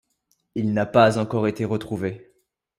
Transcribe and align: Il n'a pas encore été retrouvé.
Il 0.55 0.73
n'a 0.73 0.87
pas 0.87 1.19
encore 1.19 1.47
été 1.47 1.63
retrouvé. 1.63 2.33